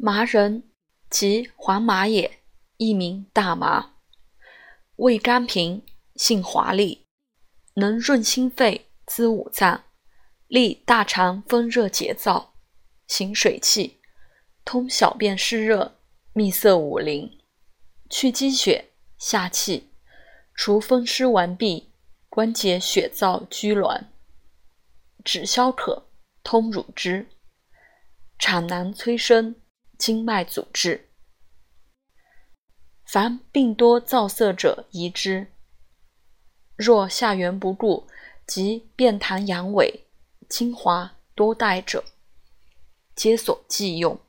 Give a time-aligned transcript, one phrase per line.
[0.00, 0.62] 麻仁，
[1.10, 2.38] 即黄麻也，
[2.76, 3.96] 一名大麻，
[4.94, 7.04] 味甘平，性滑利，
[7.74, 9.82] 能润心肺，滋五脏，
[10.46, 12.50] 利大肠风热解燥，
[13.08, 14.00] 行水气，
[14.64, 15.98] 通小便湿热，
[16.32, 17.40] 秘塞五灵，
[18.08, 19.90] 去积血，下气，
[20.54, 21.88] 除风湿顽痹，
[22.28, 24.04] 关节血燥拘挛，
[25.24, 26.08] 止消渴，
[26.44, 27.26] 通乳汁，
[28.38, 29.56] 产难催生。
[29.98, 31.08] 经脉阻滞，
[33.04, 35.48] 凡病多燥涩者宜之。
[36.76, 38.06] 若下元不固
[38.46, 40.02] 即便痰阳痿、
[40.48, 42.04] 精华多带者，
[43.16, 44.20] 皆所忌用。